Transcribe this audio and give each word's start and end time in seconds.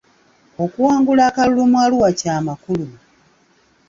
Okuwangula 0.63 1.21
akalulu 1.29 1.63
mu 1.71 1.77
Arua 1.85 2.09
ky'amakulu. 2.19 2.87